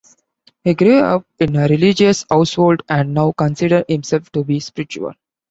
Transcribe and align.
He 0.63 0.73
grew 0.73 0.97
up 0.97 1.27
in 1.39 1.55
a 1.55 1.67
religious 1.67 2.25
household 2.27 2.81
and 2.89 3.13
now 3.13 3.33
considers 3.33 3.83
himself 3.87 4.31
to 4.31 4.43
be 4.43 4.59
spiritual. 4.59 5.13